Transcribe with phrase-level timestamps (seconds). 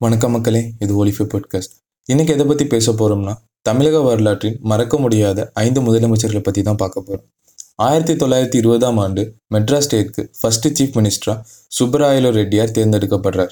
[0.00, 1.74] வணக்கம் மக்களே இது ஒலிஃபி பாட்காஸ்ட்
[2.06, 7.28] இன்னைக்கு எதை பற்றி பேச போகிறோம்னா தமிழக வரலாற்றின் மறக்க முடியாத ஐந்து முதலமைச்சர்களை பற்றி தான் பார்க்க போகிறோம்
[7.76, 9.22] ஆயிரத்தி தொள்ளாயிரத்தி இருபதாம் ஆண்டு
[9.54, 11.38] மெட்ராஸ் ஸ்டேட்க்கு ஃபர்ஸ்ட் சீஃப் மினிஸ்டராக
[11.78, 13.50] சுப்பராயலு ரெட்டியார் தேர்ந்தெடுக்கப்படுறார்.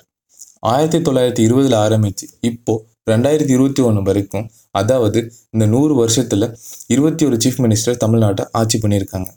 [0.61, 6.57] ஆயிரத்தி தொள்ளாயிரத்தி இருபதில் ஆரம்பித்து இப்போ ரெண்டாயிரத்தி இருபத்தி ஒன்று வரைக்கும் அதாவது இந்த நூறு வருஷத்தில்
[6.87, 9.31] இருபத்தி ஒரு சீஃப் மினிஸ்டர் தமிழ்நாட்டை ஆட்சி பண்ணியிருக்காங்க.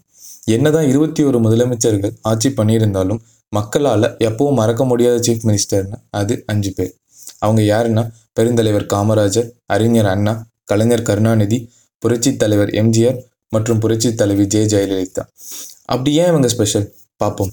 [0.46, 3.22] என்னதான் இருபத்தி ஒரு முதலமைச்சர்கள் ஆட்சி பண்ணியிருந்தாலும்
[3.56, 6.94] மக்களால் எப்பவும் மறக்க முடியாத சீஃப் மினிஸ்டர்னு அது அஞ்சு பேர்.
[7.40, 8.04] அவங்க யாருன்னா?
[8.40, 10.34] பெருந்தலைவர் காமராஜர் அறிஞர் அண்ணா
[10.64, 11.60] கலைஞர் கருணாநிதி
[12.00, 13.20] புரட்சி தலைவர் எம்ஜிஆர்
[13.50, 15.24] மற்றும் புரட்சி தலைவி ஜெ ஜெயலலிதா.
[15.86, 17.52] அப்படி ஏன் இவங்க ஸ்பெஷல் பார்ப்போம்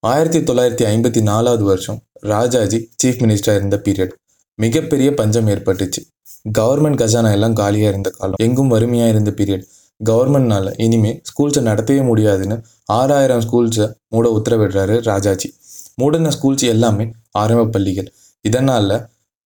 [0.00, 4.14] ஆயிரத்தி தொள்ளாயிரத்தி ஐம்பத்தி நாலாவது வருஷம் ராஜாஜி சீஃப் மினிஸ்டராக இருந்த பீரியட்
[4.58, 6.00] மிகப்பெரிய பஞ்சம் ஏற்பட்டுச்சு.
[6.58, 8.40] கவர்மெண்ட் கஜானா எல்லாம் காலியாக இருந்த காலம்.
[8.42, 9.64] எங்கும் வறுமையாக இருந்த பீரியட்
[10.08, 12.56] கவர்மெண்ட்னால இனிமே ஸ்கூல்ஸை நடத்தவே முடியாதுன்னு
[12.98, 15.48] ஆறாயிரம் ஸ்கூல்ஸை மூட உத்தரவிடுறாரு ராஜாஜி.
[16.00, 17.04] மூடின ஸ்கூல்ஸ் எல்லாமே
[17.42, 18.08] ஆரம்ப பள்ளிகள்.
[18.44, 18.94] இதனால்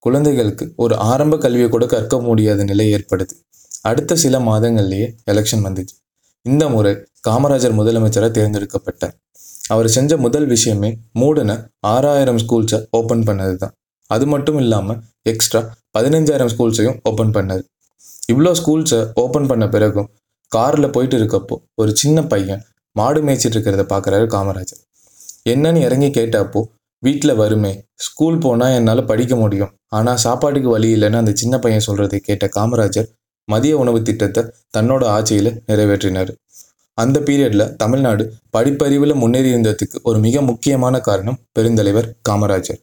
[0.04, 3.34] குழந்தைகளுக்கு ஒரு ஆரம்ப கல்வியை கூட கற்க முடியாத நிலை ஏற்படுது.
[3.82, 5.94] அடுத்த சில மாதங்கள்லேயே எலெக்ஷன் வந்துச்சு.
[6.46, 6.92] இந்த முறை
[7.28, 9.14] காமராஜர் முதலமைச்சராக தேர்ந்தெடுக்கப்பட்டார்.
[9.68, 11.52] அவர் செஞ்ச முதல் விஷயமே மூடின
[11.92, 13.74] ஆறாயிரம் ஸ்கூல்ஸை ஓப்பன் பண்ணது தான்
[14.10, 15.60] அது மட்டும் இல்லாமல் எக்ஸ்ட்ரா
[15.98, 17.64] பதினஞ்சாயிரம் ஸ்கூல்ஸையும் ஓப்பன் பண்ணார்
[18.32, 20.08] இவ்வளோ ஸ்கூல்ஸை ஓப்பன் பண்ண பிறகும்
[20.52, 22.62] காரில் போயிட்டு இருக்கப்போ ஒரு சின்ன பையன்
[22.96, 24.80] மாடு மேய்ச்சிட்டு இருக்கிறத பார்க்குறாரு காமராஜர்.
[25.52, 26.60] என்னன்னு இறங்கி கேட்டப்போ
[27.02, 27.72] வீட்டில் வருமே
[28.06, 29.72] ஸ்கூல் போனால் என்னால் படிக்க முடியும்.
[29.88, 33.08] ஆனால் சாப்பாட்டுக்கு வழி இல்லைன்னு அந்த சின்ன பையன் சொல்கிறதை கேட்ட காமராஜர்
[33.48, 34.42] மதிய உணவு திட்டத்தை
[34.76, 36.32] தன்னோட ஆட்சியில் நிறைவேற்றினார்.
[36.98, 38.24] அந்த பீரியடில் தமிழ்நாடு
[38.56, 42.80] படிப்பறிவில் முன்னேறி இருந்ததுக்கு ஒரு மிக முக்கியமான காரணம் பெருந்தலைவர் காமராஜர்.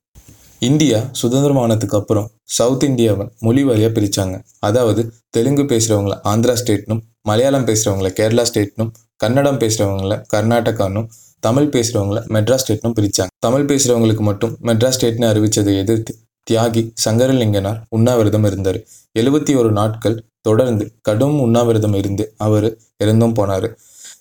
[0.61, 8.10] இந்தியா சுதந்திரமானதுக்கு அப்புறம் சவுத் இந்தியாவை மொழி வழியாக பிரித்தாங்க அதாவது தெலுங்கு பேசுகிறவங்கள ஆந்திரா ஸ்டேட்னும் மலையாளம் பேசுகிறவங்கள
[8.20, 11.08] கேரளா ஸ்டேட்னும் கன்னடம் பேசுகிறவங்கள கர்நாடகானும்
[11.40, 16.14] தமிழ் பேசுகிறவங்கள மெட்ராஸ் ஸ்டேட்னும் பிரித்தாங்க தமிழ் பேசுகிறவங்களுக்கு மட்டும் மெட்ராஸ் ஸ்டேட்னு அறிவித்ததை எதிர்த்து
[16.48, 18.80] தியாகி சங்கரலிங்கனார் உண்ணாவிரதம் இருந்தார்.
[19.20, 22.68] எழுபத்தி ஒரு நாட்கள் தொடர்ந்து கடும் உண்ணாவிரதம் இருந்து அவர்
[23.04, 23.68] இறந்தும் போனார்.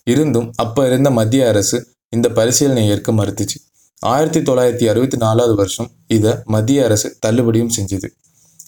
[0.03, 1.77] இருந்தும் அப்போ இருந்த மத்திய அரசு
[2.09, 3.57] இந்த பரிசீலனை ஏற்க மறுத்துச்சு.
[4.01, 8.07] ஆயிரத்தி தொள்ளாயிரத்தி அறுபத்தி நாலாவது வருஷம் இதை மத்திய அரசு தள்ளுபடியும் செஞ்சுது.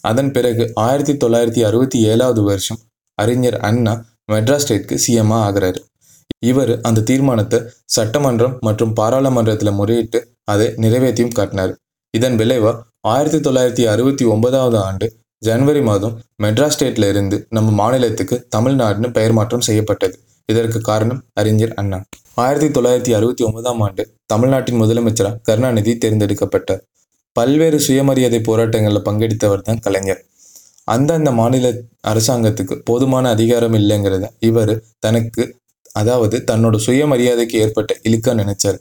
[0.02, 2.80] அதன் பிறகு ஆயிரத்தி தொள்ளாயிரத்தி அறுபத்தி ஏழாவது வருஷம்
[3.18, 3.94] அறிஞர் அண்ணா
[4.31, 5.80] மெட்ராஸ் ஸ்டேட்க்கு சிஎம்மா ஆகிறாரு.
[6.50, 7.59] இவர் அந்த தீர்மானத்தை
[7.96, 11.74] சட்டமன்றம் மற்றும் பாராளுமன்றத்தில் முறையிட்டு அதை நிறைவேற்றியும் காட்டினார்.
[12.18, 12.72] இதன் விளைவா
[13.14, 15.08] ஆயிரத்தி தொள்ளாயிரத்தி அறுபத்தி ஒன்பதாவது ஆண்டு
[15.41, 20.16] ஜனவரி மாதம் மெட்ராஸ் ஸ்டேட்ல இருந்து நம்ம மாநிலத்துக்கு தமிழ்நாடுன்னு பெயர் மாற்றம் செய்யப்பட்டது.
[20.52, 22.00] இதற்கு காரணம் அறிஞர் அண்ணா.
[22.44, 26.81] ஆயிரத்தி தொள்ளாயிரத்தி அறுபத்தி ஒன்பதாம் ஆண்டு தமிழ்நாட்டின் முதலமைச்சராக கருணாநிதி தேர்ந்தெடுக்கப்பட்டார்.
[27.34, 30.22] பல்வேறு சுயமரியாதை போராட்டங்களில் பங்கெடுத்தவர் தான் கலைஞர்.
[30.88, 31.68] அந்தந்த மாநில
[32.07, 35.44] அரசாங்கத்துக்கு போதுமான அதிகாரம் இல்லைங்கிறத இவர் தனக்கு
[35.94, 38.78] அதாவது தன்னோட சுயமரியாதைக்கு ஏற்பட்ட இழுக்க நினைச்சார்.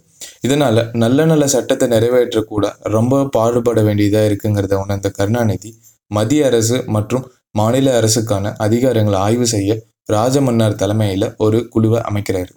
[0.46, 2.64] இதனால நல்ல நல்ல சட்டத்தை நிறைவேற்ற கூட
[2.96, 5.70] ரொம்ப பாடுபட வேண்டியதாக இருக்குங்கிறத உணர்ந்த கருணாநிதி
[6.10, 9.72] மத்திய அரசு மற்றும் மாநில அரசுக்கான அதிகாரங்களை ஆய்வு செய்ய
[10.06, 12.50] ராஜமன்னார் தலைமையில் ஒரு குழுவை அமைக்கிறார்.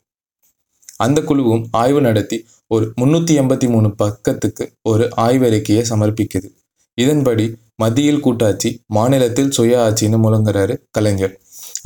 [0.97, 2.37] அந்த குழுவும் ஆய்வு நடத்தி
[2.67, 6.49] ஒரு முன்னூற்றி எண்பத்தி மூணு பக்கத்துக்கு ஒரு ஆய்வறிக்கையை சமர்ப்பிக்குது.
[6.97, 7.45] இதன்படி
[7.81, 11.33] மத்தியில் கூட்டாட்சி மாநிலத்தில் சுய ஆட்சின்னு முழங்குறாரு கலைஞர்.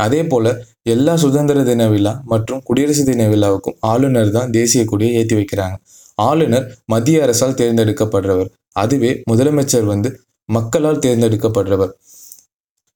[0.05, 0.45] அதே போல
[0.93, 5.75] எல்லா சுதந்திர தின விழா மற்றும் குடியரசு தின விழாவுக்கும் ஆளுநர் தான் தேசிய கொடியை ஏற்றி வைக்கிறாங்க.
[6.17, 8.49] ஆளுநர் மத்திய அரசால் தேர்ந்தெடுக்கப்படுறவர்.
[8.75, 10.09] அதுவே முதலமைச்சர் வந்து
[10.49, 11.91] மக்களால் தேர்ந்தெடுக்கப்படுறவர்.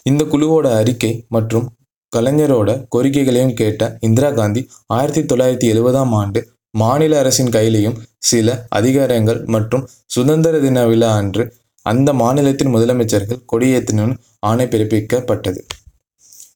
[0.06, 1.68] இந்த குழுவோட அறிக்கை மற்றும்
[2.14, 4.62] கலைஞரோட கோரிக்கைகளையும் கேட்ட இந்திரா காந்தி
[4.98, 6.40] ஆயிரத்தி தொள்ளாயிரத்தி எழுபதாம் ஆண்டு
[6.74, 7.98] மாநில அரசின் கையிலையும்
[8.30, 9.84] சில அதிகாரங்கள் மற்றும்
[10.16, 11.44] சுதந்திர தின விழா அன்று
[11.92, 14.16] அந்த மாநிலத்தின் முதலமைச்சர்கள் கொடியேற்றணும்னு
[14.50, 15.62] ஆணை பிறப்பிக்கப்பட்டது.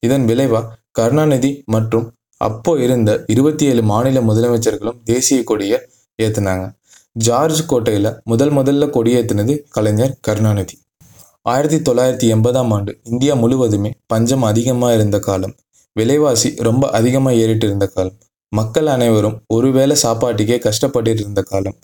[0.05, 2.07] இதன் விளைவா கருணாநிதி மற்றும்
[2.37, 5.79] அப்போ இருந்த இருபத்தி ஏழு மாநில முதலமைச்சர்களும் தேசிய கொடியை
[6.19, 6.65] ஏற்றினாங்க.
[7.25, 10.75] ஜார்ஜ் கோட்டையில் முதல் முதல்ல கொடியேற்றினது கலைஞர் கருணாநிதி.
[11.51, 15.53] ஆயிரத்தி தொள்ளாயிரத்தி எண்பதாம் ஆண்டு இந்தியா முழுவதுமே பஞ்சம் அதிகமாக இருந்த காலம்
[15.95, 18.17] விலைவாசி ரொம்ப அதிகமாக ஏறிட்டு இருந்த காலம்
[18.51, 21.77] மக்கள் அனைவரும் ஒருவேளை சாப்பாட்டுக்கே கஷ்டப்பட்டு இருந்த காலம்.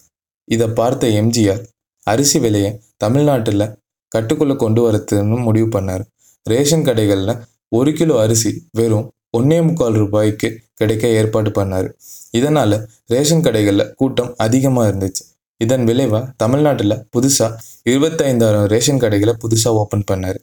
[0.47, 1.63] இதை பார்த்த எம்ஜிஆர்
[2.07, 3.65] அரிசி விலையை தமிழ்நாட்டில்
[4.11, 6.03] கட்டுக்குள்ளே கொண்டு வரதுன்னு முடிவு பண்ணார்.
[6.43, 7.39] ரேஷன் கடைகளில்
[7.77, 11.87] ஒரு கிலோ அரிசி வெறும் ஒன்னே முக்கால் ரூபாய்க்கு கிடைக்க ஏற்பாடு பண்ணார்.
[12.31, 12.75] இதனால்
[13.13, 15.23] ரேஷன் கடைகளில் கூட்டம் அதிகமாக இருந்துச்சு.
[15.57, 17.57] இதன் விளைவா தமிழ்நாட்டில் புதுசாக
[17.91, 20.39] இருபத்தைந்தாயிரம் ரேஷன் கடைகளை புதுசாக ஓப்பன் பண்ணார்.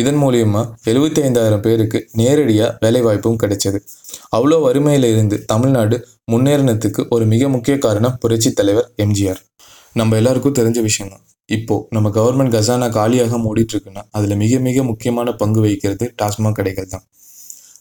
[0.00, 3.78] இதன் மூலியமாக எழுபத்தி ஐந்தாயிரம் பேருக்கு நேரடியாக வேலைவாய்ப்பும் கிடைச்சது.
[4.36, 5.96] அவ்வளோ வறுமையில் இருந்து தமிழ்நாடு
[6.32, 9.40] முன்னேறினத்துக்கு ஒரு மிக முக்கிய காரணம் புரட்சி தலைவர் எம்ஜிஆர்.
[9.96, 11.24] நம்ம எல்லாருக்கும் தெரிஞ்ச விஷயம் தான்
[11.90, 17.04] நம்ம கவர்மெண்ட் கசானா காலியாக மூடிட்டு இருக்குன்னா மிக மிக முக்கியமான பங்கு வகிக்கிறது டாஸ்மாக் கடைகள் தான்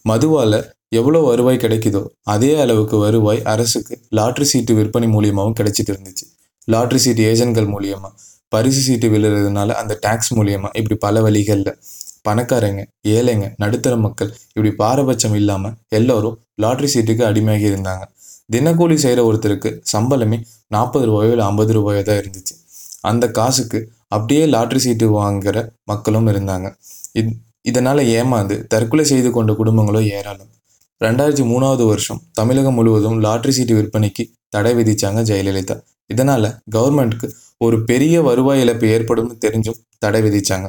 [0.05, 6.25] மதுவால் எவ்வளோ வருவாய் கிடைக்குதோ அதே அளவுக்கு வருவாய் அரசுக்கு லாட்ரி சீட்டு விற்பனை மூலியமாகவும் கிடைச்சிட்டு இருந்துச்சு.
[6.67, 8.13] லாட்ரி சீட்டு ஏஜென்ட்கள் மூலியமாக
[8.49, 11.77] பரிசு சீட்டு விழுறதுனால அந்த டேக்ஸ் மூலியமாக இப்படி பல வழிகளில்
[12.23, 18.03] பணக்காரங்க ஏழைங்க நடுத்தர மக்கள் இப்படி பாரபட்சம் இல்லாமல் எல்லோரும் லாட்ரி சீட்டுக்கு அடிமையாகி இருந்தாங்க.
[18.53, 20.37] தினக்கூலி செய்கிற ஒருத்தருக்கு சம்பளமே
[20.67, 22.53] நாற்பது ரூபாயோ இல்லை ஐம்பது ரூபாயோ தான் இருந்துச்சு.
[23.01, 26.67] அந்த காசுக்கு அப்படியே லாட்ரி சீட்டு வாங்குகிற மக்களும் இருந்தாங்க.
[27.13, 30.49] இத் இதனால் ஏமாந்து தற்கொலை செய்து கொண்ட குடும்பங்களும் ஏராளம்.
[31.01, 35.75] ரெண்டாயிரத்தி மூணாவது வருஷம் தமிழகம் முழுவதும் லாட்ரி சீட்டு விற்பனைக்கு தடை விதிச்சாங்க ஜெயலலிதா.
[36.07, 37.27] இதனால் கவர்மெண்ட்டுக்கு
[37.65, 40.67] ஒரு பெரிய வருவாய் இழப்பு ஏற்படும்னு தெரிஞ்சும் தடை விதிச்சாங்க.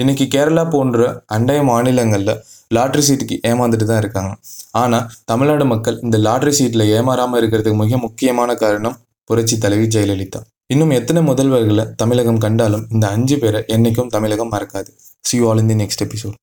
[0.00, 1.06] இன்னைக்கு கேரளா போன்ற
[1.36, 2.34] அண்டைய மாநிலங்களில்
[2.76, 4.32] லாட்ரி சீட்டுக்கு ஏமாந்துட்டு தான் இருக்காங்க.
[4.82, 8.96] ஆனால் தமிழ்நாடு மக்கள் இந்த லாட்ரி சீட்டில் ஏமாறாமல் இருக்கிறதுக்கு மிக முக்கியமான காரணம்
[9.30, 10.42] புரட்சி தலைவி ஜெயலலிதா.
[10.74, 14.90] இன்னும் எத்தனை முதல்வர்களை தமிழகம் கண்டாலும் இந்த அஞ்சு பேரை என்றைக்கும் தமிழகம் மறக்காது.
[15.28, 16.36] See all in the next episode